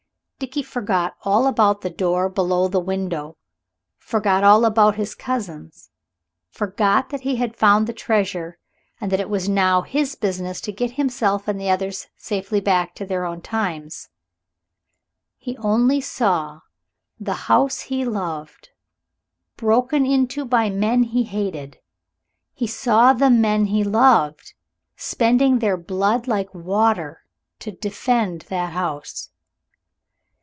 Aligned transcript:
Dickie 0.43 0.63
forgot 0.63 1.13
all 1.21 1.45
about 1.45 1.81
the 1.81 1.91
door 1.91 2.27
below 2.27 2.67
the 2.67 2.79
window, 2.79 3.37
forgot 3.99 4.43
all 4.43 4.65
about 4.65 4.95
his 4.95 5.13
cousins, 5.13 5.91
forgot 6.49 7.11
that 7.11 7.21
he 7.21 7.35
had 7.35 7.55
found 7.55 7.85
the 7.85 7.93
treasure 7.93 8.57
and 8.99 9.11
that 9.11 9.19
it 9.19 9.29
was 9.29 9.47
now 9.47 9.83
his 9.83 10.15
business 10.15 10.59
to 10.61 10.71
get 10.71 10.93
himself 10.93 11.47
and 11.47 11.61
the 11.61 11.69
others 11.69 12.07
safely 12.17 12.59
back 12.59 12.95
to 12.95 13.05
their 13.05 13.23
own 13.23 13.39
times. 13.39 14.09
He 15.37 15.55
only 15.57 16.01
saw 16.01 16.61
the 17.19 17.33
house 17.45 17.81
he 17.81 18.03
loved 18.03 18.69
broken 19.57 20.07
into 20.07 20.43
by 20.43 20.71
men 20.71 21.03
he 21.03 21.21
hated; 21.21 21.77
he 22.55 22.65
saw 22.65 23.13
the 23.13 23.29
men 23.29 23.65
he 23.65 23.83
loved 23.83 24.55
spending 24.95 25.59
their 25.59 25.77
blood 25.77 26.27
like 26.27 26.51
water 26.51 27.21
to 27.59 27.71
defend 27.73 28.41
that 28.49 28.73
house. 28.73 29.27